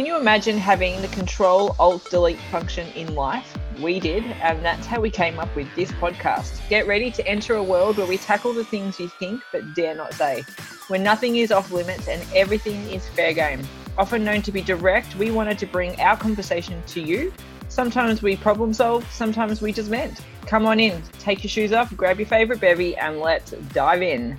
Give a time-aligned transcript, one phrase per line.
[0.00, 3.54] Can you imagine having the control alt delete function in life?
[3.78, 6.66] We did, and that's how we came up with this podcast.
[6.70, 9.94] Get ready to enter a world where we tackle the things you think but dare
[9.94, 10.42] not say,
[10.88, 13.60] where nothing is off limits and everything is fair game.
[13.98, 17.30] Often known to be direct, we wanted to bring our conversation to you.
[17.68, 20.22] Sometimes we problem solve, sometimes we just vent.
[20.46, 24.38] Come on in, take your shoes off, grab your favorite bevy, and let's dive in.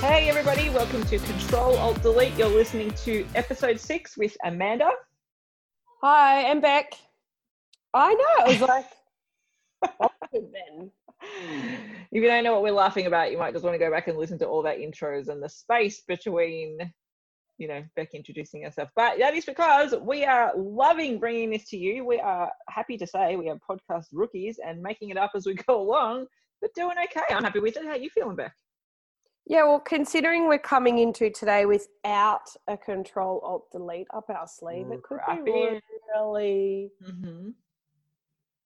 [0.00, 2.36] Hey everybody, welcome to Control Alt Delete.
[2.36, 4.90] You're listening to episode six with Amanda.
[6.02, 6.92] Hi, I'm back.
[7.94, 8.52] I know.
[8.52, 8.86] It was like,
[10.32, 10.90] then.
[11.22, 14.06] If you don't know what we're laughing about, you might just want to go back
[14.06, 16.78] and listen to all that intros and the space between,
[17.56, 18.90] you know, Beck introducing herself.
[18.94, 22.04] But that is because we are loving bringing this to you.
[22.04, 25.54] We are happy to say we are podcast rookies and making it up as we
[25.54, 26.26] go along,
[26.60, 27.34] but doing okay.
[27.34, 27.86] I'm happy with it.
[27.86, 28.52] How you feeling, Beck?
[29.48, 34.90] Yeah, well, considering we're coming into today without a control alt delete up our sleeve,
[34.90, 35.42] it could Crappy.
[35.44, 35.80] be
[36.14, 36.90] really.
[37.04, 37.50] Mm-hmm.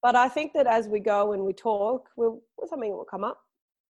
[0.02, 3.38] But I think that as we go and we talk, we'll something will come up.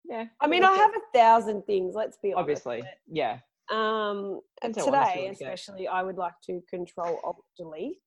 [0.09, 0.25] Yeah.
[0.41, 1.94] I mean, I have a thousand things.
[1.94, 2.66] Let's be honest.
[2.66, 3.41] obviously, yeah.
[3.70, 7.98] Um, and Depends how honest you today, especially, I would like to control alt delete.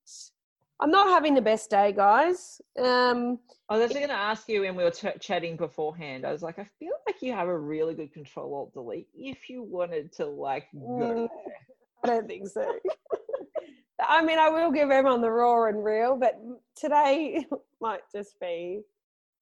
[0.82, 2.60] I'm not having the best day, guys.
[2.76, 3.38] Um,
[3.68, 6.26] I was actually going to ask you when we were ch- chatting beforehand.
[6.26, 9.06] I was like, I feel like you have a really good Control Alt Delete.
[9.14, 11.28] If you wanted to like go Mm,
[12.02, 12.66] I don't think so.
[14.04, 16.40] I mean, I will give everyone the raw and real, but
[16.74, 17.46] today
[17.80, 18.80] might just be.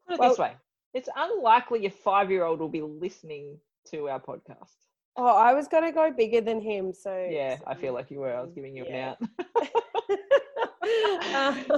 [0.06, 0.52] Put it Well- this way:
[0.92, 3.56] it's unlikely a five-year-old will be listening
[3.92, 4.74] to our podcast.
[5.16, 7.26] Oh, I was going to go bigger than him, so.
[7.30, 8.34] Yeah, I feel like you were.
[8.34, 9.14] I was giving you Yeah.
[9.20, 9.28] an
[9.62, 9.68] out.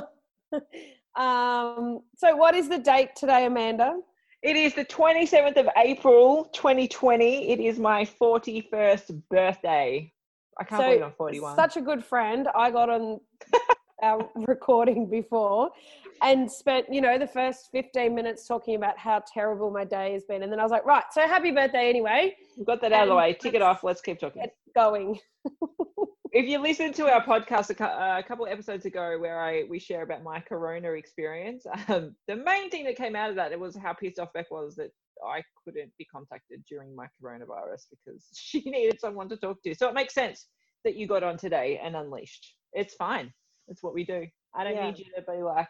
[1.16, 3.98] um, so, what is the date today, Amanda?
[4.42, 7.50] It is the 27th of April, 2020.
[7.52, 10.12] It is my 41st birthday.
[10.58, 11.56] I can't So, believe I'm 41.
[11.56, 12.48] Such a good friend.
[12.54, 13.20] I got on
[14.02, 15.70] our recording before
[16.22, 20.24] and spent, you know, the first 15 minutes talking about how terrible my day has
[20.24, 20.42] been.
[20.42, 22.36] And then I was like, right, so happy birthday anyway.
[22.56, 23.36] We've got that out of the way.
[23.40, 23.84] Tick it off.
[23.84, 24.42] Let's keep talking.
[24.42, 25.18] Get going.
[26.32, 29.64] if you listened to our podcast a, uh, a couple of episodes ago where I
[29.68, 33.52] we share about my corona experience, um, the main thing that came out of that
[33.52, 34.90] it was how pissed off Beck was that
[35.26, 39.74] I couldn't be contacted during my coronavirus because she needed someone to talk to.
[39.74, 40.46] So it makes sense
[40.84, 42.54] that you got on today and unleashed.
[42.72, 43.32] It's fine.
[43.68, 44.26] It's what we do.
[44.54, 44.86] I don't Yeah.
[44.90, 45.68] need you to be like,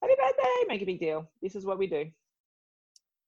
[0.00, 1.28] happy birthday, make a big deal.
[1.42, 2.06] This is what we do.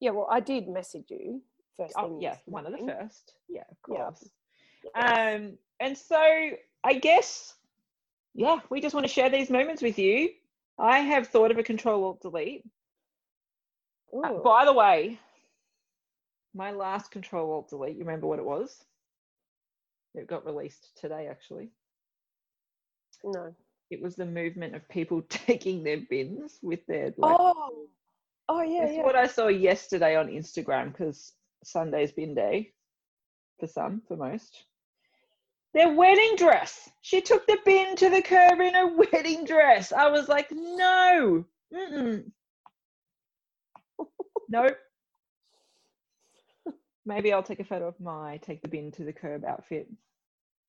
[0.00, 1.42] Yeah, well, I did message you
[1.76, 3.34] first Oh, yeah, one of the first.
[3.48, 3.96] Yeah, of Yeah.
[3.96, 4.30] course.
[4.94, 6.20] Um, and so
[6.84, 7.54] I guess,
[8.34, 10.30] yeah, we just want to share these moments with you.
[10.78, 12.64] I have thought of a control alt delete.
[14.12, 15.18] Uh, by the way,
[16.54, 18.84] my last control alt delete, you remember what it was?
[20.14, 21.70] It got released today, actually.
[23.24, 23.54] no.
[23.88, 27.36] It was the movement of people taking their bins with their like.
[27.38, 27.86] oh,
[28.48, 29.02] oh yeah, That's yeah.
[29.02, 31.32] what I saw yesterday on Instagram because
[31.62, 32.72] Sunday's bin day
[33.60, 34.64] for some, for most.
[35.76, 36.88] Their wedding dress.
[37.02, 39.92] She took the bin to the curb in a wedding dress.
[39.92, 41.44] I was like, no.
[41.70, 42.24] Mm-mm.
[44.48, 44.76] nope.
[47.04, 49.90] Maybe I'll take a photo of my take the bin to the curb outfit.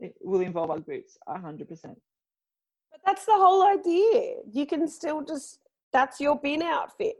[0.01, 1.97] It will involve Ugg boots, a hundred percent.
[2.91, 4.39] But that's the whole idea.
[4.51, 5.59] You can still just
[5.93, 7.15] that's your bin outfit.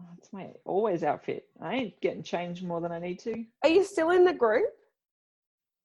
[0.00, 1.44] Oh, that's my always outfit.
[1.60, 3.44] I ain't getting changed more than I need to.
[3.62, 4.70] Are you still in the group?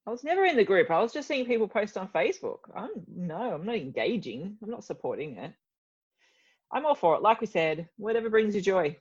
[0.07, 0.89] I was never in the group.
[0.89, 2.59] I was just seeing people post on Facebook.
[2.75, 4.57] I'm no, I'm not engaging.
[4.63, 5.53] I'm not supporting it.
[6.73, 7.21] I'm all for it.
[7.21, 8.97] Like we said, whatever brings you joy.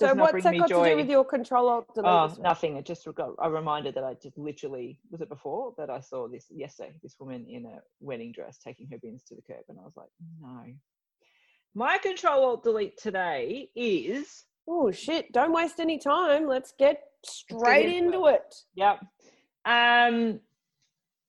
[0.00, 2.10] So Does what's that got to do with your control alt delete?
[2.10, 2.76] Oh, nothing.
[2.76, 6.26] It just got a reminder that I just literally was it before that I saw
[6.26, 6.94] this yesterday.
[7.00, 9.96] This woman in a wedding dress taking her bins to the curb, and I was
[9.96, 10.08] like,
[10.40, 10.64] no.
[11.76, 15.30] My control alt delete today is Oh shit!
[15.32, 16.46] Don't waste any time.
[16.46, 18.54] Let's get straight into into it.
[18.76, 19.04] Yep.
[19.64, 20.40] Um,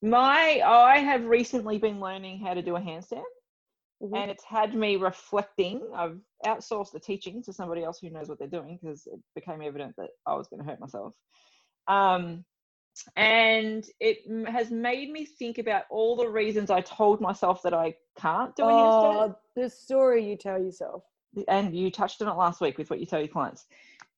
[0.02, 3.24] my I have recently been learning how to do a handstand,
[4.04, 4.16] Mhm.
[4.16, 5.82] and it's had me reflecting.
[5.94, 9.62] I've outsourced the teaching to somebody else who knows what they're doing because it became
[9.62, 11.16] evident that I was going to hurt myself.
[11.88, 12.46] Um,
[13.16, 17.96] and it has made me think about all the reasons I told myself that I
[18.16, 21.04] can't do a handstand Oh, the story you tell yourself.
[21.50, 23.66] and you touched on it last week with what you tell your clients.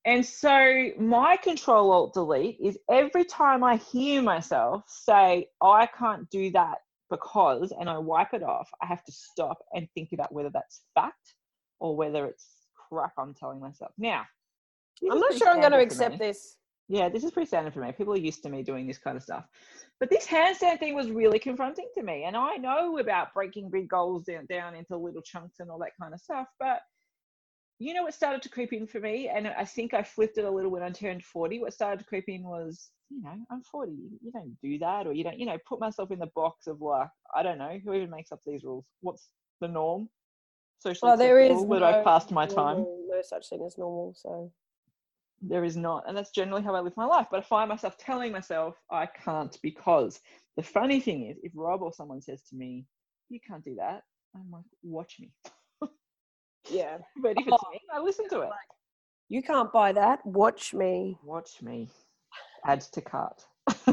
[0.05, 6.29] And so my control alt delete is every time I hear myself say, I can't
[6.29, 6.77] do that
[7.09, 10.81] because, and I wipe it off, I have to stop and think about whether that's
[10.95, 11.35] fact
[11.79, 12.45] or whether it's
[12.89, 13.91] crap I'm telling myself.
[13.97, 14.23] Now,
[15.11, 16.17] I'm not sure I'm going to accept me.
[16.27, 16.55] this.
[16.89, 17.91] Yeah, this is pretty standard for me.
[17.91, 19.45] People are used to me doing this kind of stuff.
[19.99, 22.23] But this handstand thing was really confronting to me.
[22.23, 25.91] And I know about breaking big goals down, down into little chunks and all that
[26.01, 26.47] kind of stuff.
[26.59, 26.79] But
[27.79, 29.29] you know what started to creep in for me?
[29.29, 31.59] And I think I flipped it a little when I turned 40.
[31.59, 33.91] What started to creep in was, you know, I'm 40.
[34.21, 35.05] You don't do that.
[35.05, 37.79] Or you don't, you know, put myself in the box of like, I don't know,
[37.83, 38.85] who even makes up these rules?
[39.01, 39.29] What's
[39.61, 40.09] the norm?
[40.79, 41.65] Socially Well, there is acceptable?
[41.65, 42.77] no, Would I passed my time?
[42.77, 44.13] no such thing as normal.
[44.15, 44.51] So
[45.41, 47.97] there is not and that's generally how i live my life but i find myself
[47.97, 50.19] telling myself i can't because
[50.55, 52.85] the funny thing is if rob or someone says to me
[53.29, 54.01] you can't do that
[54.35, 55.31] i'm like watch me
[56.71, 58.49] yeah, but if it's me i listen to it
[59.29, 60.25] you can't buy that.
[60.25, 61.17] Watch me.
[61.23, 61.89] watch me
[62.65, 63.43] add to cart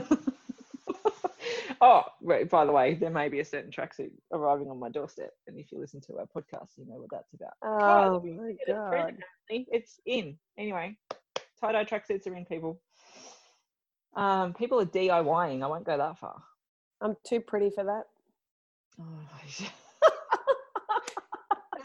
[1.81, 5.31] oh right by the way there may be a certain tracksuit arriving on my doorstep
[5.49, 8.53] and if you listen to our podcast you know what that's about Oh we my
[8.53, 9.17] get it god.
[9.49, 10.39] It's in.
[10.59, 10.97] Anyway,
[11.61, 12.81] tie dye tracksuits are in, people.
[14.17, 15.63] Um, people are DIYing.
[15.63, 16.43] I won't go that far.
[17.01, 18.05] I'm too pretty for that.
[19.01, 19.05] Oh,
[19.45, 19.63] As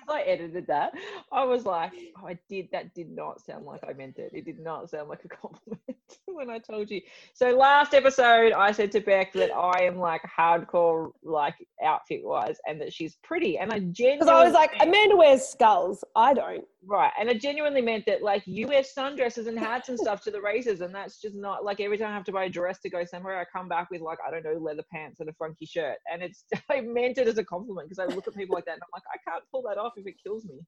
[0.09, 0.93] I edited that,
[1.31, 1.91] I was like,
[2.21, 2.69] oh, I did.
[2.71, 4.31] That did not sound like I meant it.
[4.33, 5.81] It did not sound like a compliment
[6.25, 7.01] when I told you.
[7.33, 12.57] So last episode, I said to Beck that I am like hardcore, like outfit wise,
[12.67, 13.57] and that she's pretty.
[13.57, 16.03] And I genuinely Because I was like, Amanda wears skulls.
[16.15, 16.65] I don't.
[16.85, 17.11] Right.
[17.19, 20.41] And it genuinely meant that like you wear sundresses and hats and stuff to the
[20.41, 20.81] races.
[20.81, 23.03] And that's just not like every time I have to buy a dress to go
[23.03, 25.97] somewhere, I come back with like, I don't know, leather pants and a funky shirt.
[26.11, 28.75] And it's, I meant it as a compliment because I look at people like that
[28.75, 30.59] and I'm like, I can't pull that off if it kills me.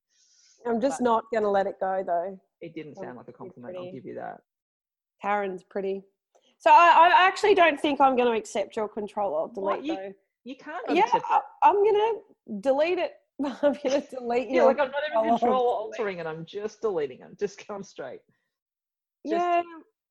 [0.66, 2.40] I'm just not gonna let it go though.
[2.60, 3.76] It didn't sound um, like a compliment.
[3.78, 4.38] I'll give you that.
[5.22, 6.04] Karen's pretty.
[6.60, 9.80] So I, I actually don't think I'm gonna accept your control What?
[9.80, 10.14] delete You- though.
[10.44, 10.84] You can't.
[10.90, 13.12] Yeah, I, I'm gonna delete it.
[13.62, 16.28] I'm gonna delete Yeah, your like I'm not even control control altering it.
[16.28, 17.40] I'm just deleting it.
[17.40, 18.22] Just come straight.
[19.28, 19.62] Just- yeah,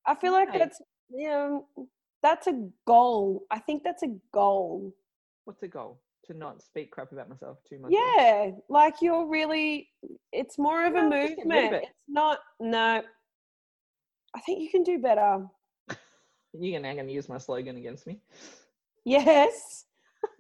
[0.07, 0.81] I feel like that's
[1.11, 1.59] yeah,
[2.23, 3.45] that's a goal.
[3.51, 4.95] I think that's a goal.
[5.45, 6.01] What's a goal?
[6.27, 7.91] To not speak crap about myself too much.
[7.93, 9.89] Yeah, like you're really.
[10.33, 11.75] It's more of a No, just get rid of movement.
[11.75, 11.89] it.
[11.89, 12.39] It's not.
[12.61, 13.03] No,
[14.37, 15.47] I think you can do better.
[16.53, 18.21] You're now going to use my slogan against me.
[19.05, 19.87] Yes.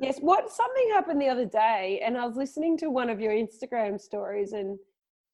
[0.00, 0.18] Yes.
[0.18, 4.00] What something happened the other day, and I was listening to one of your Instagram
[4.00, 4.78] stories, and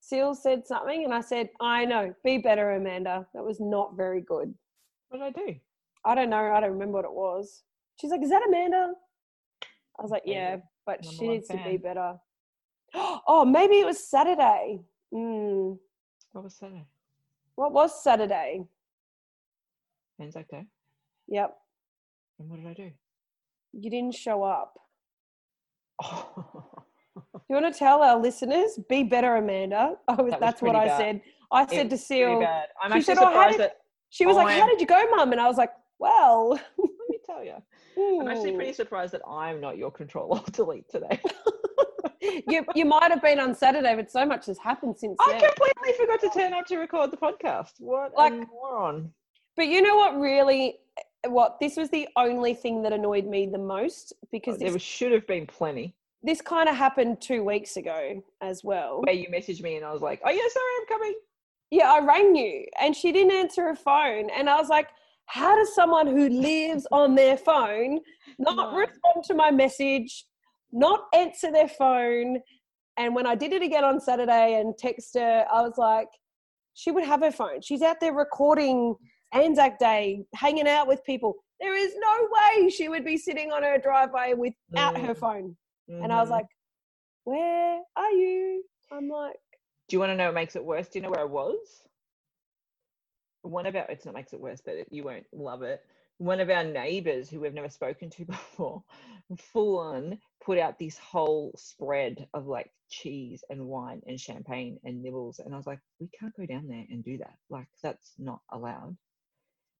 [0.00, 3.26] Seal said something, and I said, I know, be better, Amanda.
[3.34, 4.54] That was not very good.
[5.08, 5.54] What did I do?
[6.04, 6.52] I don't know.
[6.52, 7.62] I don't remember what it was.
[8.00, 8.92] She's like, Is that Amanda?
[9.98, 12.14] I was like, Yeah, but number she needs to be better.
[13.28, 14.80] Oh, maybe it was Saturday.
[15.12, 15.76] Mm.
[16.32, 16.86] What was Saturday?
[17.56, 18.64] What was Saturday?
[20.20, 20.64] Anzac Day.
[21.28, 21.54] Yep.
[22.38, 22.90] And what did I do?
[23.78, 24.78] You didn't show up.
[26.02, 26.28] Oh,
[27.16, 29.94] Do you want to tell our listeners, be better, Amanda?
[30.08, 30.98] Oh, was that's what I bad.
[30.98, 31.20] said.
[31.52, 32.38] I It said to Seal.
[32.82, 33.76] I'm she actually said, "Oh, surprised did- that.
[34.10, 35.32] she was like, How did you go, mum?
[35.32, 37.54] And I was like, Well, Let me tell you,
[38.20, 41.20] I'm actually hmm." pretty surprised that I'm not your control alt delete today.
[42.48, 45.40] you, you might have been on Saturday, but so much has happened since I then.
[45.50, 47.72] completely forgot to turn up to record the podcast.
[47.78, 49.12] What Like- a moron!
[49.56, 50.80] But you know what really
[51.26, 54.74] what this was the only thing that annoyed me the most because oh, There this,
[54.74, 55.94] was, should have been plenty.
[56.22, 59.02] this kind of happened two weeks ago as well.
[59.04, 61.14] Where you messaged me and I was like, "Oh yeah, sorry, I'm coming."
[61.70, 64.30] Yeah, I rang you and she didn't answer her phone.
[64.30, 64.88] And I was like,
[65.26, 67.98] how does someone who lives on their phone
[68.38, 68.78] not No.
[68.78, 70.26] respond to my message,
[70.70, 72.38] not answer their phone?
[72.96, 76.06] And when I did it again on Saturday and text her, I was like,
[76.74, 77.60] she would have her phone.
[77.62, 78.94] She's out there recording
[79.32, 81.36] Anzac Day, hanging out with people.
[81.60, 85.18] There is no way she would be sitting on her driveway without her Mm.
[85.18, 85.56] phone.
[85.88, 86.32] And I was Mhm.
[86.32, 86.46] like,
[87.24, 88.64] where are you?
[88.90, 89.40] I'm like,
[89.88, 90.88] Do you want to know what makes it worse?
[90.88, 91.86] Do you know where I was?
[93.42, 95.84] One of our, it's not makes it worse, but you won't love it.
[96.18, 98.82] One of our neighbors who we've never spoken to before,
[99.38, 105.02] full on put out this whole spread of like cheese and wine and champagne and
[105.02, 105.38] nibbles.
[105.38, 107.36] And I was like, we can't go down there and do that.
[107.48, 108.96] Like, that's not allowed.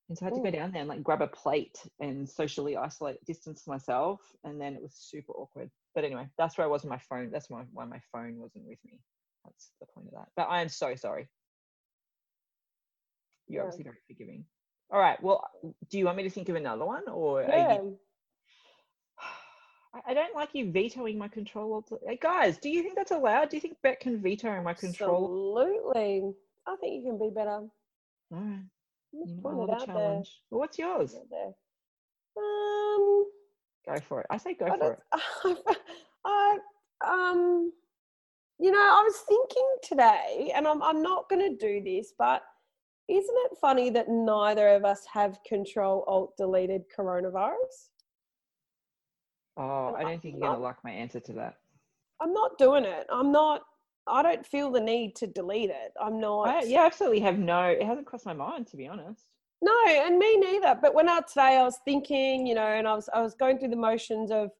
[0.09, 2.77] And so I had to go down there and like grab a plate and socially
[2.77, 4.21] isolate, distance myself.
[4.45, 5.69] And then it was super awkward.
[5.93, 7.29] But anyway, that's where I was on my phone.
[7.29, 8.99] That's why, why my phone wasn't with me.
[9.43, 10.27] That's the point of that.
[10.37, 11.27] But I am so sorry.
[13.47, 13.67] You're Yeah.
[13.67, 14.45] obviously very forgiving.
[14.89, 15.21] All right.
[15.21, 15.43] Well,
[15.89, 17.73] do you want me to think of another one, or yeah.
[17.75, 17.99] you,
[19.93, 21.83] I- I don't like you vetoing my control.
[22.05, 23.49] Hey, uh, guys, do you think that's allowed?
[23.49, 25.57] Do you think Beck can veto my control?
[25.57, 26.33] Absolutely.
[26.65, 27.49] I think you can be better.
[27.49, 27.71] All
[28.31, 28.63] right.
[29.25, 29.95] You know, I put love a out there.
[29.95, 31.15] Well, what's yours?
[32.37, 33.25] Um,
[33.87, 34.27] Go for it.
[34.29, 35.57] I say go I, for it.
[36.25, 36.57] I,
[37.05, 37.71] um,
[38.59, 42.43] you know, I was thinking today, and I'm I'm not going to do this, but
[43.07, 47.89] isn't it funny that neither of us have control alt deleted coronavirus?
[49.55, 51.55] Oh, I don't think you're gonna like my answer to that.
[52.21, 53.07] I'm not doing it.
[53.11, 53.61] I'm not.
[54.09, 55.93] I don't feel the need to delete it.
[56.01, 56.47] I'm not.
[56.47, 57.63] I, yeah, absolutely have no.
[57.63, 59.23] It hasn't crossed my mind to be honest.
[59.61, 60.77] No, and me neither.
[60.81, 63.57] But when out today, I was thinking, you know, and I was I was going
[63.57, 64.51] through the motions of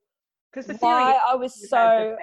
[0.51, 2.17] Because the why I was is you have the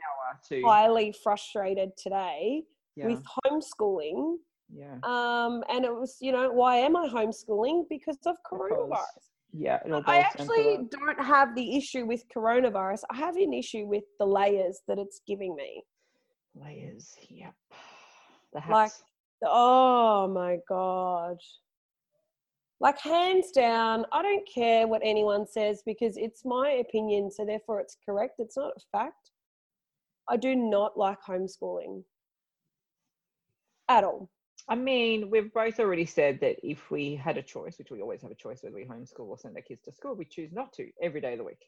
[0.48, 0.62] so to.
[0.66, 2.64] highly frustrated today
[2.96, 4.36] Yeah, with homeschooling.
[4.72, 7.84] yeah, Um, and it was, you know, why am I homeschooling?
[7.88, 9.24] Because of Because coronavirus.
[9.52, 9.78] yeah.
[9.84, 13.02] I boils down to actually don't have the issue with coronavirus.
[13.10, 15.84] I have an issue with the layers that it's giving me.
[16.54, 17.16] Layers.
[17.28, 17.54] Yep.
[18.52, 18.72] The hats.
[18.72, 18.92] Like,
[19.46, 21.38] Oh my god.
[22.80, 27.80] Like hands down, I don't care what anyone says because it's my opinion, so therefore
[27.80, 28.34] it's correct.
[28.38, 29.30] It's not a fact.
[30.28, 32.02] I do not like homeschooling
[33.88, 34.30] at all.
[34.68, 38.22] I mean, we've both already said that if we had a choice, which we always
[38.22, 40.72] have a choice whether we homeschool or send our kids to school, we choose not
[40.74, 41.66] to every day of the week.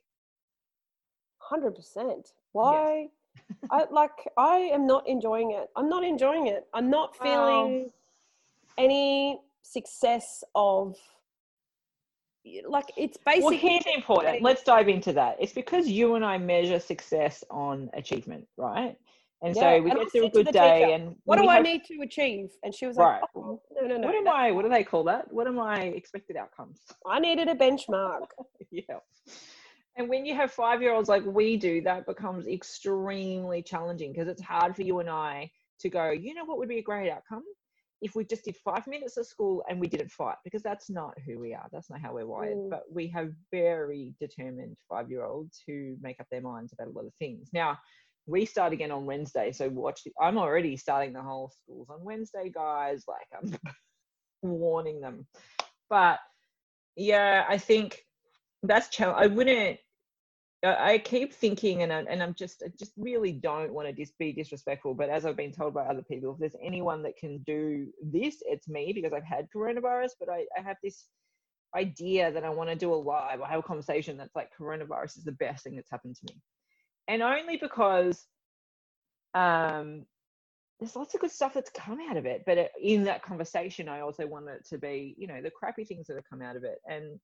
[1.38, 2.30] Hundred percent.
[2.52, 3.08] Why?
[3.70, 4.10] I like.
[4.36, 5.68] I am not enjoying it.
[5.76, 6.66] I'm not enjoying it.
[6.74, 7.90] I'm not feeling
[8.78, 10.96] any success of.
[12.68, 14.40] Like it's basically Well, here's important.
[14.40, 15.36] Let's dive into that.
[15.40, 18.96] It's because you and I measure success on achievement, right?
[19.42, 21.56] And Yeah, so we and get through a good day, teacher, and what do I
[21.56, 22.50] have- need to achieve?
[22.62, 23.20] And she was Right.
[23.20, 24.06] like, oh, no, no, no.
[24.06, 24.50] What am I?
[24.52, 25.30] What do they call that?
[25.32, 26.80] What are my expected outcomes?
[27.04, 28.28] I needed a benchmark.
[28.70, 29.00] yeah.
[29.96, 34.28] And when you have five year olds like we do, that becomes extremely challenging because
[34.28, 35.50] it's hard for you and I
[35.80, 37.42] to go, you know what would be a great outcome?
[38.02, 41.14] If we just did five minutes of school and we didn't fight, because that's not
[41.26, 41.66] who we are.
[41.72, 42.56] That's not how we're wired.
[42.56, 42.70] Mm.
[42.70, 46.90] But we have very determined five year olds who make up their minds about a
[46.90, 47.48] lot of things.
[47.54, 47.78] Now,
[48.26, 49.50] we start again on Wednesday.
[49.52, 53.04] So watch, the, I'm already starting the whole schools on Wednesday, guys.
[53.08, 53.56] Like I'm
[54.42, 55.26] warning them.
[55.88, 56.18] But
[56.96, 58.02] yeah, I think
[58.62, 59.18] that's challenge.
[59.20, 59.78] I wouldn't.
[60.66, 63.92] I I keep thinking, and I, and I'm just, I just really don't want to
[63.92, 64.94] dis- be disrespectful.
[64.94, 68.36] But as I've been told by other people, if there's anyone that can do this,
[68.46, 70.10] it's me because I've had coronavirus.
[70.18, 71.06] But I, I have this
[71.74, 75.18] idea that I want to do a live or have a conversation that's like coronavirus
[75.18, 76.40] is the best thing that's happened to me,
[77.08, 78.24] and only because
[79.34, 80.06] um,
[80.80, 82.44] there's lots of good stuff that's come out of it.
[82.46, 86.06] But in that conversation, I also want it to be, you know, the crappy things
[86.06, 87.18] that have come out of it, and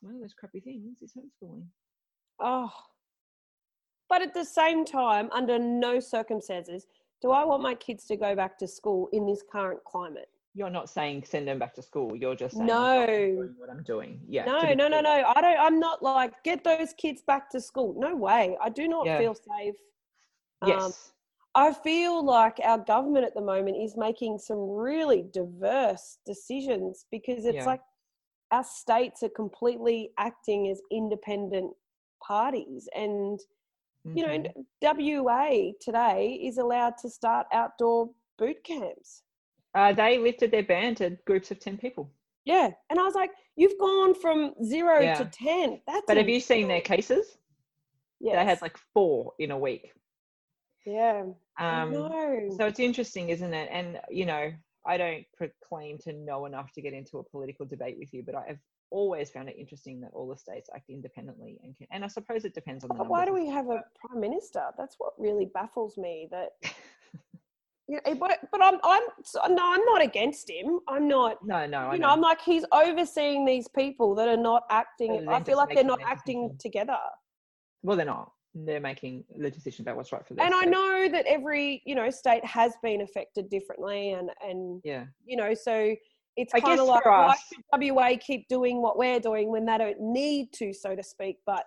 [0.00, 1.66] one of those crappy things is homeschooling.
[2.40, 2.70] Oh.
[4.08, 6.86] But at the same time, under no circumstances
[7.22, 10.28] do I want my kids to go back to school in this current climate.
[10.54, 12.14] You're not saying send them back to school.
[12.14, 13.06] You're just saying I'm No.
[13.06, 14.20] doing what I'm doing.
[14.28, 14.44] Yeah.
[14.44, 15.32] no, no, no, no.
[15.34, 17.94] I don't I'm not like get those kids back to school.
[17.98, 18.56] No way.
[18.60, 19.18] I do not Yeah.
[19.18, 19.74] feel safe.
[20.62, 21.12] Um, Yes.
[21.56, 27.46] I feel like our government at the moment is making some really diverse decisions because
[27.46, 27.66] it's Yeah.
[27.66, 27.82] like
[28.50, 31.74] our states are completely acting as independent
[32.26, 32.88] parties.
[32.94, 33.38] And,
[34.04, 34.66] you know, Mhm.
[34.82, 39.22] WA today is allowed to start outdoor boot camps.
[39.76, 42.08] uh, they lifted their ban to groups of ten people.
[42.44, 42.70] Yeah.
[42.90, 45.14] And I was like, you've gone from zero Yeah.
[45.14, 45.80] to 10.
[45.86, 47.38] That's But have you seen their cases?
[48.20, 49.92] yeah They had like four in a week.
[50.86, 51.24] yeah.
[51.58, 52.50] Um, no.
[52.56, 53.68] So it's interesting, isn't it?
[53.72, 54.52] And you know,
[54.86, 58.34] I don't proclaim to know enough to get into a political debate with you, but
[58.36, 58.60] I've
[58.94, 62.44] always found it interesting that all the states act independently, and can, and I suppose
[62.44, 62.94] it depends on the.
[62.94, 64.62] But why do we have a prime minister?
[64.78, 66.28] That's what really baffles me.
[66.30, 66.50] That
[67.88, 70.80] you know, but but I'm I'm so- no, I'm not against him.
[70.88, 71.38] I'm not.
[71.44, 72.06] No, no, I You know.
[72.06, 75.28] know, I'm like he's overseeing these people that are not acting.
[75.28, 76.58] I feel like they're not acting decision.
[76.58, 76.98] together.
[77.82, 78.30] well, they're not.
[78.56, 80.46] They're making the decision about what's right for them.
[80.46, 85.06] And I know that every you know state has been affected differently, and and Yeah.
[85.24, 85.94] you know so.
[86.36, 89.78] It's I kind of like why should WA keep doing what we're doing when they
[89.78, 91.38] don't need to, so to speak.
[91.46, 91.64] But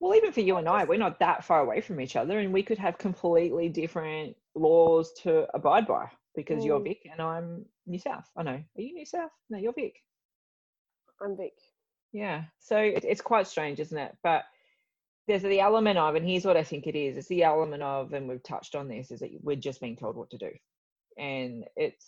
[0.00, 2.52] Well, even for you and I, we're not that far away from each other, and
[2.52, 6.84] we could have completely different laws to abide by because you're Mm.
[6.84, 8.28] Vic and I'm New South.
[8.36, 8.50] I know.
[8.52, 9.30] Are you New South?
[9.50, 9.94] No, you're Vic.
[11.20, 11.54] I'm Vic.
[12.12, 12.44] Yeah.
[12.58, 14.16] So it, it's quite strange, isn't it?
[14.22, 14.44] But
[15.26, 18.12] there's the element of, and here's what I think it is: it's the element of,
[18.14, 20.50] and we've touched on this, is that we're just being told what to do,
[21.18, 22.06] and it's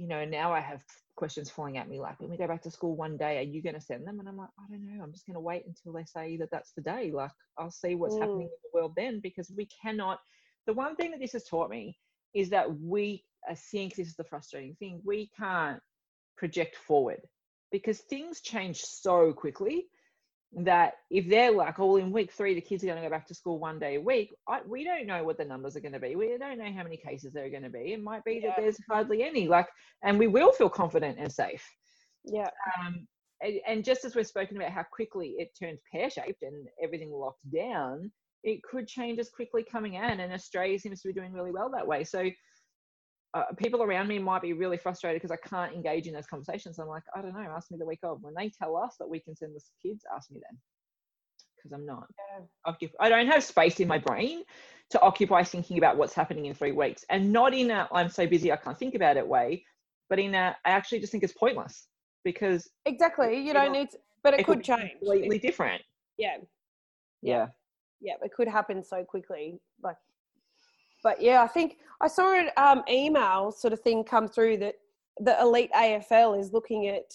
[0.00, 0.82] you know now I have
[1.14, 3.62] questions falling at me like, when we go back to school one day, are you
[3.62, 4.18] going to send them?
[4.18, 5.02] And I'm like, I don't know.
[5.04, 7.12] I'm just going to wait until they say that that's the day.
[7.12, 8.20] Like I'll see what's Mm.
[8.20, 10.18] happening in the world then, because we cannot.
[10.66, 11.98] The one thing that this has taught me
[12.32, 15.80] is that we, I think this is the frustrating thing, we can't
[16.38, 17.20] project forward
[17.70, 19.88] because things change so quickly
[20.52, 23.26] that if they're like, oh, in week three, the kids are going to go back
[23.28, 25.92] to school one day a week, I, we don't know what the numbers are going
[25.92, 26.16] to be.
[26.16, 27.92] We don't know how many cases there are going to be.
[27.92, 28.48] It might be Yeah.
[28.48, 29.68] that there's hardly any, like,
[30.02, 31.64] and we will feel confident and safe.
[32.24, 32.50] Yeah.
[32.78, 33.06] Um,
[33.40, 37.12] and, and just as we've spoken about how quickly it turned pear shaped and everything
[37.12, 38.10] locked down,
[38.42, 40.20] it could change as quickly coming in.
[40.20, 42.02] And Australia seems to be doing really well that way.
[42.04, 42.28] So
[43.34, 46.78] uh, people around me might be really frustrated because I can't engage in those conversations.
[46.78, 48.22] I'm like, I don't know, ask me the week of.
[48.22, 50.58] When they tell us that we can send the kids, ask me then.
[51.56, 52.06] Because I'm not.
[52.66, 52.88] Yeah.
[52.98, 54.42] I don't have space in my brain
[54.90, 57.04] to occupy thinking about what's happening in three weeks.
[57.10, 59.64] And not in a I'm so busy I can't think about it way,
[60.08, 61.86] but in a I actually just think it's pointless
[62.24, 63.38] because Exactly.
[63.38, 64.92] You don't need to, but it, it could be change.
[64.98, 65.82] completely different.
[66.18, 66.38] Yeah.
[67.22, 67.48] Yeah.
[68.00, 69.60] yeah, it could happen so quickly.
[69.82, 69.96] Like,
[71.02, 74.74] but yeah, I think I saw an um, email sort of thing come through that
[75.18, 77.12] the elite AFL is looking at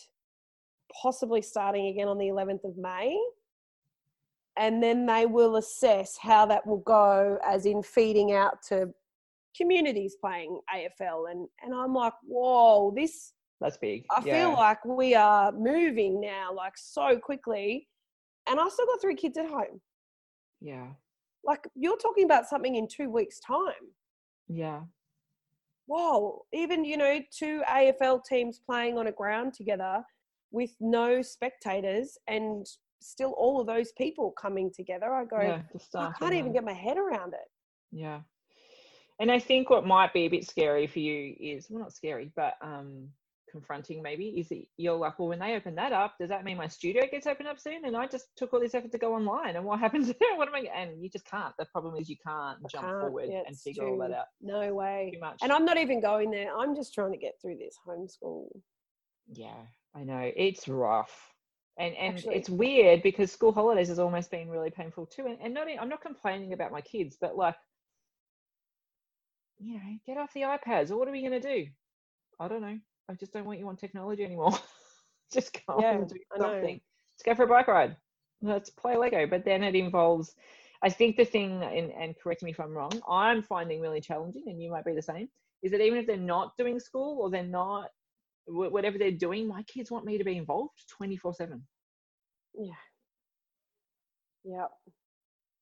[1.01, 3.20] possibly starting again on the 11th of May,
[4.58, 8.89] and then they will assess how that will go, as in feeding out to
[9.58, 14.06] communities playing AFL, and and I'm like, whoa, this That's big.
[14.12, 14.34] I yeah.
[14.34, 17.88] feel like we are moving now, like so quickly,
[18.48, 19.82] and I still got three kids at home
[20.62, 20.88] Yeah.
[21.46, 23.86] Like you're talking about something in two weeks time
[24.48, 24.82] Yeah.
[25.88, 26.42] Wow.
[26.54, 30.04] even you know two afl teams playing on a ground together
[30.52, 32.66] with no spectators and
[33.02, 35.62] still all of those people coming together i go Yeah.
[35.96, 37.50] i can't even get my head around it
[37.92, 38.22] Yeah.
[39.18, 42.32] And I think what might be a bit scary for you is well not scary,
[42.36, 43.08] but um
[43.56, 46.58] confronting maybe is that you're like, well, when they open that up, does that mean
[46.58, 47.86] my studio gets opened up soon?
[47.86, 50.36] And I just took all this effort to go online, and what happens there?
[50.36, 50.68] What am I?
[50.76, 51.54] And you just can't.
[51.58, 54.26] The problem is you can't I jump can't, forward yeah, and figure all that out
[54.42, 55.40] no way too much.
[55.42, 58.48] and i'm not even going there i'm just trying to get through this homeschool
[59.34, 59.62] yeah,
[59.96, 61.34] I know it's rough,
[61.80, 65.26] and and Actually- it's weird because school holidays has almost been really painful too.
[65.26, 67.56] And, and not, i'm not complaining about my kids, but like,
[69.60, 70.92] you know, get off the iPads.
[70.92, 71.66] Or what are we gonna do?
[72.40, 72.78] I don't know.
[73.10, 74.52] I just don't want you on technology anymore.
[75.34, 76.82] just go Yeah, and do something.
[77.14, 77.96] Let's go for a bike ride.
[78.42, 79.27] Let's play Lego.
[79.27, 80.36] But then it involves.
[80.82, 84.44] I think the thing, and, and correct me if I'm wrong, I'm finding really challenging,
[84.48, 85.29] and you might be the same,
[85.64, 87.90] is that even if they're not doing school or they're not
[88.48, 91.64] whatever they're doing, my kids want me to be involved 24 7.
[92.60, 92.74] yeah
[94.44, 94.68] yeah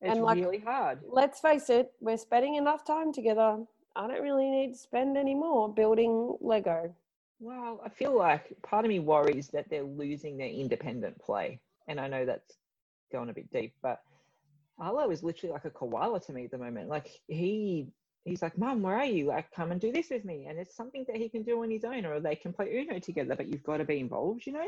[0.01, 0.99] It's And, like, really hard.
[1.07, 3.63] let's face it we're spending enough time together
[3.95, 6.93] i don't really need to spend any more building lego
[7.39, 11.59] Well, I feel like part of me worries that they're losing their independent play.
[11.87, 12.57] And I know that's
[13.11, 13.99] going a bit deep, but
[14.79, 16.89] Arlo is literally like a koala to me at the moment.
[16.89, 17.87] Like he
[18.25, 19.25] he's like, Mom, where are you?
[19.27, 20.47] Like, come and do this with me.
[20.49, 22.99] And it's something that he can do on his own, or they can play Uno
[22.99, 24.67] together, but you've got to be involved, you know?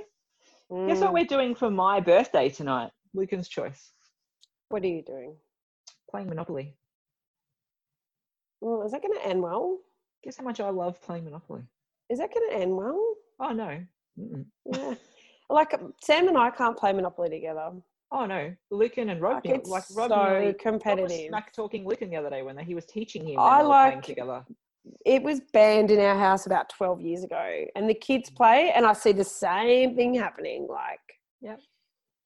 [0.86, 2.92] Guess what Mm, we're doing for my birthday tonight?
[3.14, 3.94] Lucan's choice.
[4.70, 5.38] what are you doing
[6.10, 6.76] Playing Monopoly.
[8.64, 9.80] Mm, is that going to end well?
[10.24, 11.64] Guess how much I love playing Monopoly.
[12.10, 13.16] Is that going to end well?
[13.40, 13.80] Oh no.
[14.72, 14.94] Yeah.
[15.50, 17.72] like um, Sam and I can't play Monopoly together.
[18.12, 18.54] Oh no.
[18.72, 21.28] Lucan and Rob, Like, it's like Rob so Rob was competitive.
[21.28, 23.40] smack talking Lucan the other day when he was teaching him.
[23.40, 24.46] I and they playing like- together.
[25.04, 28.86] It was banned in our house about 12 years ago, and the kids play, and
[28.86, 30.68] I see the same thing happening.
[30.70, 31.00] Like,
[31.42, 31.60] It's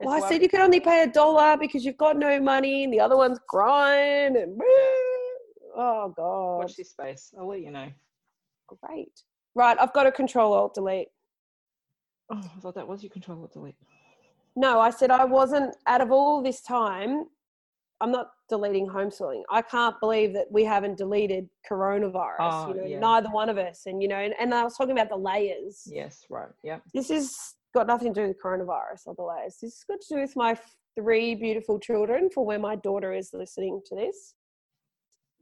[0.02, 2.92] well, I said you can only pay a dollar because you've got no money, and
[2.94, 4.60] the other one's crying, and
[5.74, 7.34] oh god, watch this space.
[7.39, 7.88] I'll let you know.
[8.68, 9.24] great.
[9.60, 11.10] Right, I've got a control alt delete.
[12.32, 13.76] Oh, I thought that was your control alt delete.
[14.56, 15.76] No, I said I wasn't.
[15.86, 17.26] Out of all this time,
[18.00, 19.41] I'm not deleting homeschooling.
[19.52, 22.38] I can't believe that we haven't deleted coronavirus.
[22.39, 23.00] Oh, you know, yeah.
[23.00, 23.82] neither one of us.
[23.86, 25.84] And you know, and, and I was talking about the layers.
[25.86, 26.48] Yes, right.
[26.63, 26.80] Yeah.
[26.93, 29.58] This has got nothing to do with coronavirus or the layers.
[29.62, 30.58] This has got to do with my
[30.98, 32.30] three beautiful children.
[32.34, 34.36] For where my daughter is listening to this,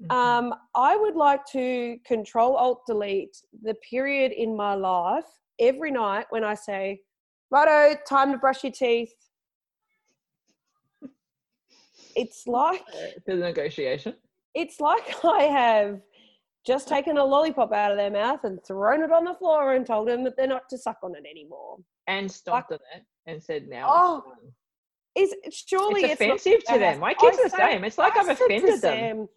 [0.02, 0.12] Mhm.
[0.12, 5.26] um, I would like to control alt delete the period in my life
[5.60, 7.02] every night when I say,
[7.50, 9.14] "Righto, time to brush your teeth."
[12.16, 14.16] It's like Uh, for the negotiation.
[14.54, 16.02] it's like I have
[16.64, 19.86] just taken a lollipop out of their mouth and thrown it on the floor and
[19.86, 21.78] told them that they're not to suck on it anymore.
[22.06, 24.34] And stomped on it and said, now Oh,
[25.16, 25.34] it's
[25.68, 27.00] surely It's it's, not offensive to them.
[27.00, 27.84] My kids I are the same.
[27.84, 29.28] It's like I've offended them.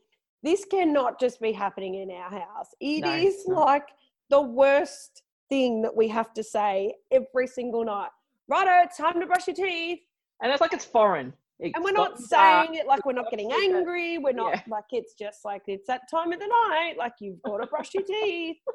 [0.42, 2.68] This cannot just be happening in our house.
[2.80, 3.88] It No, is it's like
[4.30, 8.10] the worst thing that we have to say every single night.
[8.48, 10.00] Righto, it's time to brush your teeth.
[10.42, 11.32] And it's like it's foreign.
[11.58, 14.16] It And we're not saying it like we're not getting angry.
[14.16, 14.62] We're not Yeah.
[14.68, 16.94] like it's just like it's that time of the night.
[16.96, 18.56] Like you've got to brush your teeth.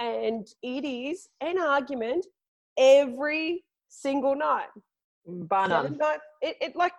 [0.00, 2.24] And it is an argument
[2.78, 4.68] every single night.
[5.26, 5.98] Bar none.
[6.40, 6.92] It, it like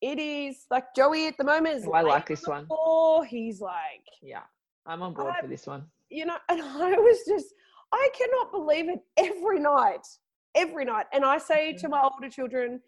[0.00, 2.66] it is like Joey at the moment is Oh, I like this on one.
[2.66, 3.24] floor.
[3.24, 4.42] He's like, Yeah,
[4.86, 5.84] I'm on board I- for this one.
[6.10, 7.46] you know, and I was just,
[7.92, 10.06] I cannot believe it every night,
[10.54, 11.06] every night.
[11.12, 12.80] And I say to my older children,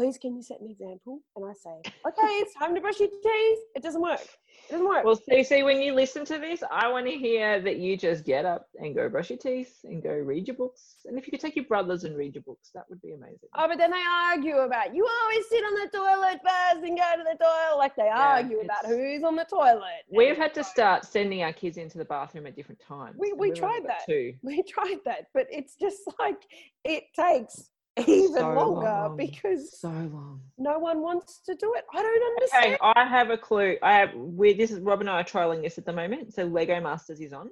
[0.00, 1.20] please can you set an example?
[1.36, 1.70] And I say,
[2.06, 3.58] okay, it's time to brush your teeth.
[3.76, 4.22] It doesn't work.
[4.22, 5.04] It doesn't work.
[5.04, 8.24] Well, see, see, when you listen to this, I want to hear that you just
[8.24, 10.96] get up and go brush your teeth and go read your books.
[11.04, 13.50] And if you could take your brothers and read your books, that would be amazing.
[13.54, 17.12] Oh, but then they argue about you always sit on the toilet first and go
[17.18, 17.76] to the toilet.
[17.76, 20.04] Like they argue about who's on the toilet.
[20.10, 23.16] We've had to start sending our kids into the bathroom at different times.
[23.18, 24.06] We- we tried that.
[24.06, 24.32] Too.
[24.42, 26.40] We tried that, but it's just like
[26.84, 27.70] it takes
[28.06, 29.16] even So longer long.
[29.16, 30.40] because So long.
[30.58, 31.84] no one wants to do it.
[31.94, 32.74] I don't understand.
[32.74, 33.76] Okay, I have a clue.
[33.82, 34.14] I have.
[34.14, 36.34] We this is Rob and I are trialing this at the moment.
[36.34, 37.50] So Lego Masters is on,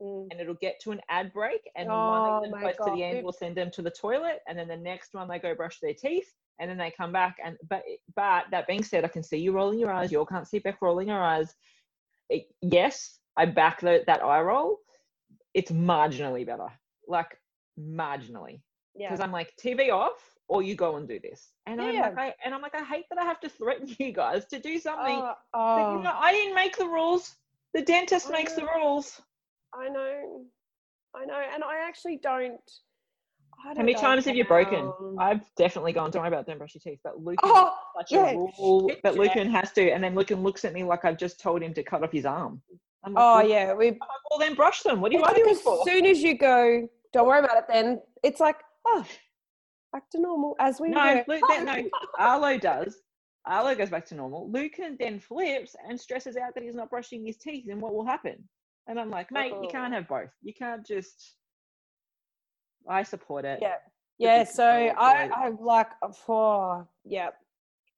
[0.00, 0.28] Mm.
[0.30, 2.90] and it'll get to an ad break, and Oh one of them my close to
[2.92, 5.54] the end will send them to the toilet, and then the next one they go
[5.54, 7.36] brush their teeth, and then they come back.
[7.44, 7.82] And but
[8.16, 10.12] but that being said, I can see you rolling your eyes.
[10.12, 11.54] You all can't see Beck rolling her eyes.
[12.30, 14.78] It- yes, I back the, that eye roll.
[15.54, 16.68] It's marginally better,
[17.08, 17.38] like
[17.78, 18.62] marginally,
[19.00, 19.08] Yeah.
[19.08, 22.02] because I'm like TV off, or you go and do this, and I'm Yeah.
[22.02, 24.58] like, I, and I'm like, I hate that I have to threaten you guys to
[24.60, 25.18] do something.
[25.18, 27.36] Oh, you oh, know, I didn't make the rules.
[27.72, 28.74] The dentist makes the Oh.
[28.76, 29.20] rules.
[29.72, 30.44] I know.
[31.14, 31.40] I know.
[31.54, 32.60] And I actually don't.
[33.64, 34.92] I How don't many know times have you broken?
[35.18, 37.00] I've definitely gone, don't worry about don't brush your teeth.
[37.04, 38.30] But Lucan Oh, such yeah.
[38.30, 39.20] a rule that Yeah.
[39.20, 39.90] Lucan has to.
[39.92, 42.26] And then Lucan looks at me like I've just told him to cut off his
[42.26, 42.60] arm.
[43.04, 43.72] I'm like, oh "Well, yeah.
[43.74, 45.00] We I'm like, well, then brush them.
[45.00, 45.82] What are you like arguing as for?
[45.86, 47.64] soon as you go, don't worry about it.
[47.68, 49.04] Then it's like, oh,
[49.92, 51.24] back to normal as we No, were.
[51.34, 51.88] Luke, that, no.
[52.18, 52.96] Arlo does.
[53.46, 54.50] Arlo goes back to normal.
[54.50, 57.66] Lucan then flips and stresses out that he's not brushing his teeth.
[57.70, 58.36] And what will happen?
[58.86, 59.96] And I'm like, mate, you can't Oh.
[59.96, 60.30] have both.
[60.42, 61.34] You can't just.
[62.88, 63.58] I support it.
[63.62, 63.76] Yeah.
[64.18, 64.44] Yeah.
[64.44, 65.88] So I, like- I'm like,
[66.28, 67.28] oh, yeah.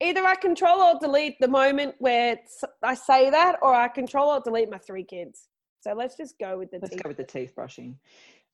[0.01, 2.37] Either I control or delete the moment where
[2.83, 5.49] I say that, or I control or delete my three kids.
[5.81, 7.03] So let's just go with the Let's teeth.
[7.05, 7.97] go with the teeth brushing.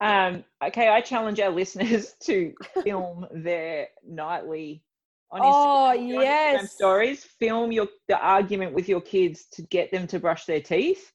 [0.00, 2.52] Um, okay, I challenge our listeners to
[2.84, 4.82] film their nightly
[5.30, 7.24] on Oh, Instagram, your Instagram stories.
[7.24, 11.12] Film your the argument with your kids to get them to brush their teeth,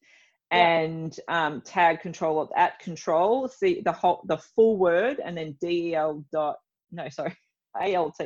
[0.52, 0.58] Yeah.
[0.80, 3.48] and um, tag control of- at control.
[3.48, 6.56] See the whole the full word, and then del dot
[6.92, 7.34] no sorry
[7.96, 8.16] alt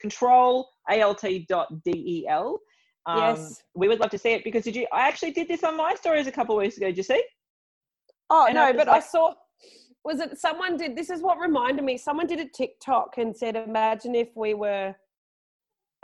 [0.00, 2.58] control alt dot del.
[3.06, 3.62] Um, Yes.
[3.74, 4.86] we would love to see it because did you?
[4.92, 6.86] I actually did this on my stories a couple of weeks ago.
[6.88, 7.22] Did you see?
[8.28, 9.32] Oh And no, was but I saw.
[10.04, 10.96] Was it someone did?
[10.96, 11.96] This is what reminded me.
[11.96, 14.94] Someone did a TikTok and said, "Imagine if we were,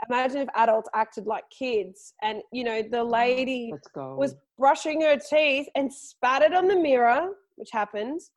[0.09, 5.17] imagine if adults acted like kids." And you know, the oh, lady was brushing her
[5.17, 8.31] teeth and spat it on the mirror, which happens.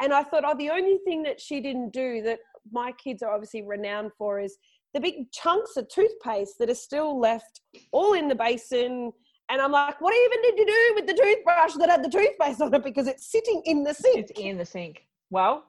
[0.00, 2.40] And I thought, oh, the only thing that she didn't do that
[2.72, 4.58] my kids are obviously renowned for is
[4.94, 7.60] the big chunks of toothpaste that are still left
[7.92, 9.12] all in the basin.
[9.52, 12.62] And I'm like, what even did you do with the toothbrush that had the toothpaste
[12.62, 12.82] on it?
[12.82, 14.30] Because it's sitting in the sink.
[14.30, 15.06] It's in the sink.
[15.28, 15.66] Well,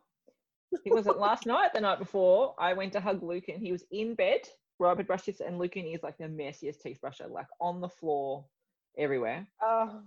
[0.86, 2.56] it wasn't last night, the night before.
[2.58, 3.60] I went to hug Lucan.
[3.60, 4.40] He was in bed.
[4.80, 7.90] Rob had brushed his, and Lucan is like the messiest teeth brusher, like on the
[7.90, 8.46] floor,
[8.98, 9.46] everywhere.
[9.62, 10.00] Oh,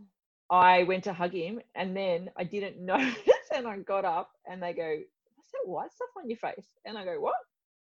[0.49, 3.19] I went to hug him, and then I didn't notice,
[3.55, 5.01] and I got up, and they go,
[5.35, 7.35] "What's that white stuff on your face?" And I go, "What?"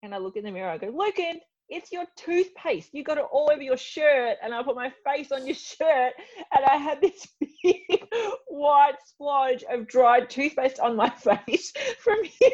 [0.03, 0.69] And I look in the mirror.
[0.69, 2.90] I go, "Lucan, it's your toothpaste.
[2.92, 6.12] You got it all over your shirt." And I put my face on your shirt,
[6.54, 7.26] and I had this
[7.62, 8.04] big
[8.48, 11.11] white splodge of dried toothpaste on my
[11.48, 12.52] face from him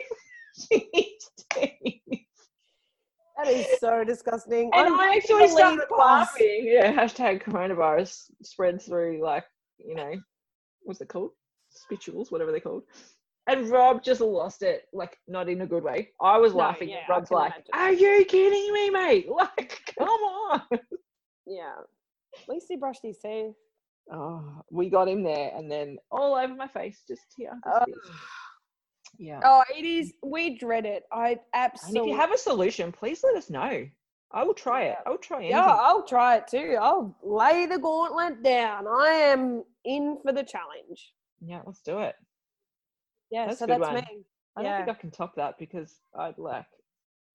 [0.57, 2.25] brushing his teeth.
[3.37, 4.71] that is so disgusting.
[4.75, 6.63] And I'm I actually started laughing.
[6.65, 9.45] Yeah, hashtag coronavirus spreads through like,
[9.79, 10.15] you know,
[10.83, 11.31] what's it called?
[11.71, 12.85] Spitules, whatever they're called.
[13.49, 16.11] And Rob just lost it, like not in a good way.
[16.21, 16.89] I was No, laughing.
[16.89, 17.71] yeah, Rob's like, imagine.
[17.75, 19.29] Are you kidding me, mate?
[19.37, 20.63] Like, come on.
[21.47, 21.75] Yeah.
[22.35, 23.55] At least he brushed his teeth.
[24.13, 27.53] Oh, we got him there and then all over my face, just here.
[27.67, 27.85] Oh.
[29.19, 29.41] Yeah.
[29.45, 30.13] Oh, it is.
[30.23, 31.05] We dread it.
[31.13, 32.11] I and absolutely.
[32.11, 33.87] if you have a solution, please let us know.
[34.33, 34.97] I will try it.
[35.07, 35.57] I will try anything.
[35.57, 36.77] Yeah, I'll try it too.
[36.81, 38.87] I'll lay the gauntlet down.
[38.87, 41.13] I am in for the challenge.
[41.41, 42.15] Yeah, let's do it.
[43.31, 43.95] Yeah, That's so that's one.
[43.97, 44.25] me.
[44.57, 44.79] I Yeah.
[44.79, 46.65] don't think I can top that because I'd like.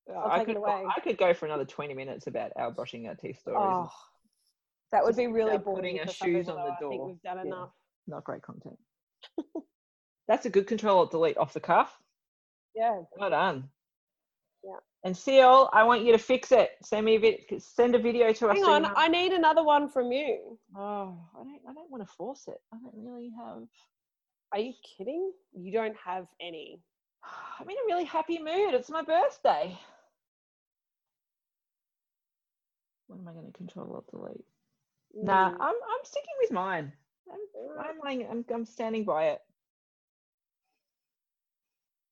[0.10, 0.58] uh, I'll I could.
[0.58, 3.60] I could go for another twenty minutes about our brushing our teeth stories.
[3.62, 3.92] Oh,
[4.92, 5.76] that would be really boring.
[5.78, 6.88] putting our shoes on the though.
[6.88, 7.44] I think we've done Yeah.
[7.44, 7.72] enough.
[8.08, 8.78] Not great content.
[10.28, 11.98] That's a good control delete off the cuff.
[12.74, 13.02] Yeah.
[13.18, 13.70] Well done.
[14.64, 14.78] Yeah.
[15.04, 16.72] And Seal, I want you to fix it.
[16.84, 18.56] Send me a vid- send a video to us.
[18.58, 20.58] Hang on, I need another one from you.
[20.76, 21.60] Oh, I don't.
[21.70, 22.58] I don't want to force it.
[22.74, 23.64] I don't really have.
[24.54, 25.32] Are you kidding?
[25.54, 26.80] You don't have any.
[27.60, 28.74] I'm in a really happy mood.
[28.74, 29.78] It's my birthday.
[33.08, 34.46] What am I going to control or delete?
[35.18, 35.26] Mm.
[35.26, 36.94] Nah, I'm I'm sticking with mine.
[37.32, 39.40] I'm I'm, I'm I'm standing by it.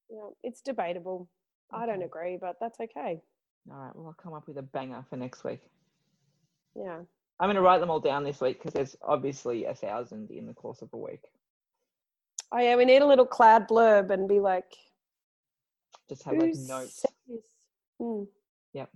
[0.10, 1.30] Yeah, it's debatable.
[1.74, 1.84] Okay.
[1.84, 3.22] I don't agree, but that's okay.
[3.72, 3.96] All right.
[3.96, 5.62] Well, I'll come up with a banger for next week.
[6.76, 7.00] Yeah.
[7.40, 10.46] I'm going to write them all down this week because there's obviously a thousand in
[10.46, 11.22] the course of a week.
[12.52, 14.76] Oh yeah, we need a little cloud blurb and be like,
[16.08, 17.06] Just have like "Who notes.
[18.02, 18.28] Mm.
[18.74, 18.90] Yep.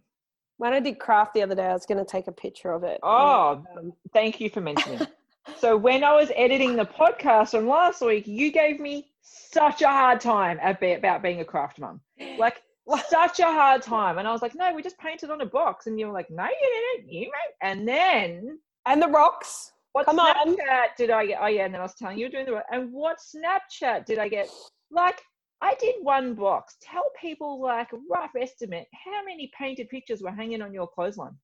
[0.57, 2.83] When I did craft the other day, I was going to take a picture of
[2.83, 2.93] it.
[2.93, 5.01] and, Oh, um, thank you for mentioning.
[5.57, 9.87] so when I was editing the podcast from last week, you gave me such a
[9.87, 11.99] hard time about, about being a craft mum.
[12.37, 12.61] Like
[13.09, 14.17] such a hard time.
[14.17, 15.87] And I was like, no, we just painted on a box.
[15.87, 17.11] And you were like, no, you didn't.
[17.11, 17.55] You made.
[17.61, 19.72] And then and the rocks.
[19.93, 20.35] What Come on.
[20.35, 21.39] Snapchat did I get?
[21.41, 22.65] Oh yeah, and then I was telling you doing the work.
[22.71, 24.49] And what Snapchat did I get?
[24.91, 25.21] Like
[25.61, 26.75] I did one box.
[26.81, 31.37] Tell people like rough estimate how many painted pictures were hanging on your clothesline.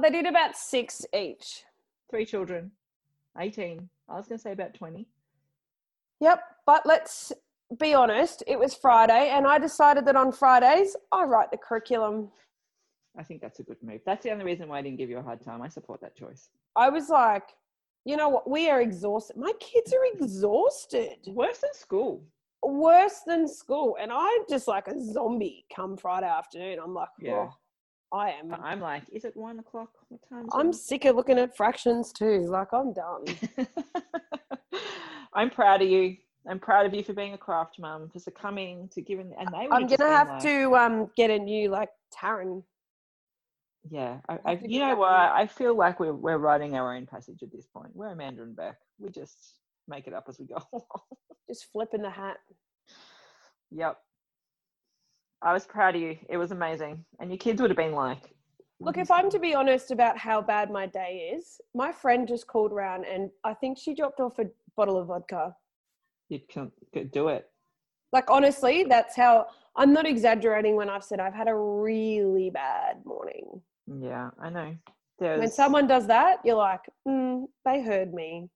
[0.00, 1.64] They did about six each.
[2.10, 2.70] Three children,
[3.38, 3.88] eighteen.
[4.08, 5.08] I was gonna say about twenty.
[6.20, 6.42] Yep.
[6.66, 7.32] But let's
[7.78, 12.30] be honest, it was Friday, and I decided that on Fridays I write the curriculum.
[13.18, 14.00] I think that's a good move.
[14.06, 15.60] That's the only reason why I didn't give you a hard time.
[15.60, 16.48] I support that choice.
[16.76, 17.42] I was like,
[18.08, 18.48] you know what?
[18.48, 19.36] We are exhausted.
[19.36, 21.18] My kids are exhausted.
[21.26, 22.24] Worse than school.
[22.62, 23.98] Worse than school.
[24.00, 26.78] And I'm just like a zombie come Friday afternoon.
[26.82, 27.50] I'm like, Yeah.
[27.50, 27.50] oh,
[28.10, 28.54] I am.
[28.62, 29.90] I'm like, is it one o'clock?
[30.08, 30.46] What time?
[30.46, 30.76] is I'm it?
[30.76, 32.46] sick of looking at fractions too.
[32.48, 33.24] Like, I'm done.
[35.34, 36.16] I'm proud of you.
[36.48, 39.68] I'm proud of you for being a craft mum, for succumbing to giving, and they.
[39.70, 42.62] I'm gonna have like, to um get a new like Taryn.
[43.90, 45.10] Yeah, I, I, you know what?
[45.10, 47.90] I feel like we're we're writing our own passage at this point.
[47.94, 48.76] We're Amanda and Beck.
[48.98, 49.54] We just
[49.86, 50.56] make it up as we go.
[50.72, 50.84] along.
[51.48, 52.38] Just flipping the hat.
[53.70, 53.98] yep.
[55.40, 56.18] I was proud of you.
[56.28, 58.34] It was amazing, and your kids would have been like,
[58.80, 62.46] Look, if I'm to be honest about how bad my day is, my friend just
[62.46, 64.46] called around and I think she dropped off a
[64.76, 65.54] bottle of vodka.
[66.28, 66.70] you can
[67.10, 67.50] do it.
[68.12, 73.04] Like honestly, that's how I'm not exaggerating when I've said I've had a really bad
[73.04, 73.60] morning.
[74.00, 74.76] Yeah, I know.
[75.18, 78.48] There's When someone does that, you're like, mm, they heard me.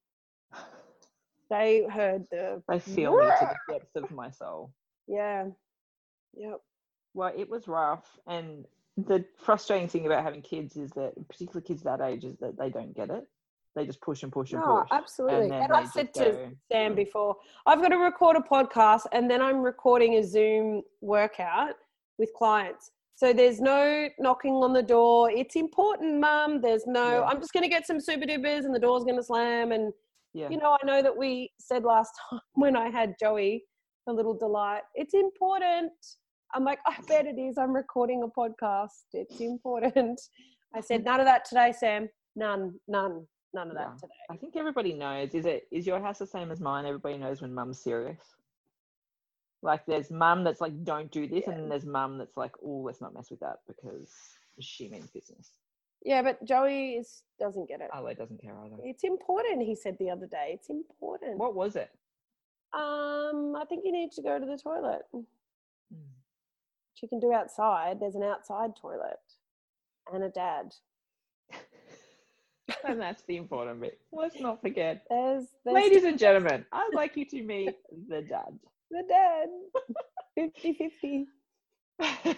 [1.51, 4.73] They heard the they feel me to the depths of my soul.
[5.07, 5.49] yeah,
[6.35, 6.61] yep.
[7.15, 8.65] Well, it was rough, and
[8.97, 12.71] the frustrating thing about having kids is that, particularly kids that age, is that they
[12.71, 13.25] don't get it.
[13.75, 14.89] They just push and push and No, push.
[14.93, 15.49] absolutely.
[15.49, 19.31] then And I said to go, Sam before, I've got to record a podcast and
[19.31, 21.75] then I'm recording a Zoom workout
[22.19, 22.91] with clients.
[23.15, 25.31] So there's no knocking on the door.
[25.31, 26.61] It's important, mum.
[26.61, 27.23] There's no, Yeah.
[27.25, 29.71] I'm just going to get some super dupers and the door's going to slam.
[29.73, 29.93] And,
[30.35, 30.49] Yeah.
[30.51, 33.65] you know, I know that we said last time when I had Joey,
[34.07, 35.93] the little delight, it's important.
[36.55, 37.57] I'm like, I bet it is.
[37.59, 39.05] I'm recording a podcast.
[39.13, 40.21] It's important.
[40.75, 42.09] I said, none of that today, Sam.
[42.35, 44.13] None, none, none of that today.
[44.31, 45.35] I think everybody knows.
[45.35, 46.87] Is it is your house the same as mine?
[46.87, 48.21] Everybody knows when mum's serious.
[49.63, 52.83] Like there's mum that's like, don't do this, and then there's mum that's like, oh,
[52.85, 54.11] let's not mess with that because
[54.59, 55.51] she means business.
[56.05, 57.89] Yeah, but Joey is doesn't get it.
[57.95, 58.77] Ale doesn't care either.
[58.85, 60.51] It's important, he said the other day.
[60.55, 61.39] It's important.
[61.39, 61.91] What was it?
[62.75, 65.03] Um, I think you need to go to the toilet.
[65.15, 65.25] Mm.
[66.95, 68.01] She can do outside.
[68.01, 69.21] There's an outside toilet
[70.13, 70.75] and a dad.
[72.85, 74.01] and that's the important bit.
[74.13, 75.05] Let's not forget.
[75.09, 77.77] There's, there's Ladies and gentlemen, I'd like you to meet
[78.09, 78.59] the dad.
[78.93, 79.49] The dad.
[80.53, 81.27] 50 50.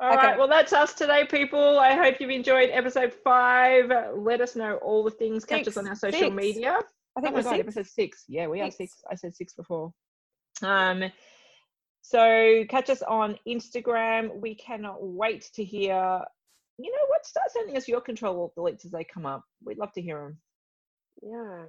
[0.00, 0.38] All right, Okay.
[0.38, 1.78] well, that's us today, people.
[1.78, 3.90] I hope you've enjoyed episode five.
[4.16, 5.44] Let us know all the things.
[5.44, 6.34] Catch us on our social Six.
[6.34, 6.78] media.
[6.78, 6.82] I
[7.18, 7.60] Oh think my we're six.
[7.60, 8.24] episode six.
[8.28, 8.76] Yeah, we are Six.
[8.76, 9.02] six.
[9.10, 9.92] I said six before.
[10.62, 11.04] Um,
[12.00, 14.34] so catch us on Instagram.
[14.40, 16.20] We cannot wait to hear.
[16.78, 17.24] You know what?
[17.26, 19.44] Start sending us your control alt deletes as they come up.
[19.64, 20.38] We'd love to hear them.
[21.22, 21.64] Yeah.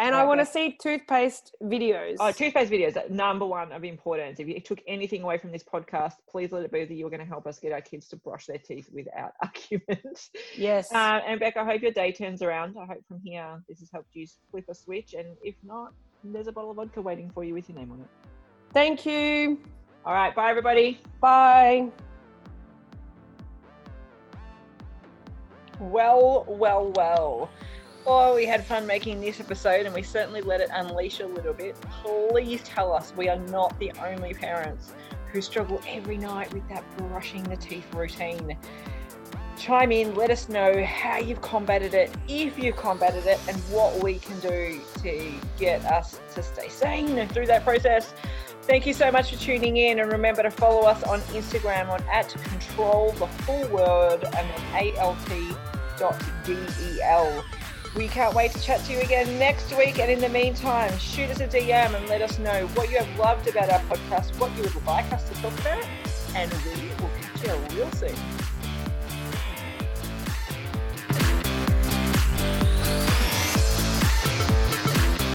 [0.00, 2.16] And I want to see toothpaste videos.
[2.18, 4.40] Oh, toothpaste videos, number one of importance.
[4.40, 7.20] If you took anything away from this podcast, please let it be that you're going
[7.20, 10.30] to help us get our kids to brush their teeth without argument.
[10.56, 10.90] yes.
[10.90, 12.76] Uh, and Beck, I hope your day turns around.
[12.80, 15.12] I hope from here this has helped you flip a switch.
[15.12, 15.92] And if not,
[16.24, 18.08] there's a bottle of vodka waiting for you with your name on it.
[18.72, 19.60] Thank you.
[20.06, 20.98] All right, bye everybody.
[21.20, 21.88] Bye.
[25.78, 27.50] Well, well, well.
[28.06, 31.52] Oh, we had fun making this episode and we certainly let it unleash a little
[31.52, 31.78] bit.
[32.02, 34.92] Please tell us we are not the only parents
[35.30, 38.56] who struggle every night with that brushing the teeth routine.
[39.58, 44.02] Chime in, let us know how you've combated it, if you've combated it, and what
[44.02, 48.14] we can do to get us to stay sane through that process.
[48.62, 52.02] Thank you so much for tuning in, and remember to follow us on Instagram on
[52.08, 56.14] at control the full word and then alt.del.
[57.96, 59.98] We can't wait to chat to you again next week.
[59.98, 63.18] And in the meantime, shoot us a DM and let us know what you have
[63.18, 65.84] loved about our podcast, what you would like us to talk about,
[66.36, 68.39] and we will catch you real soon.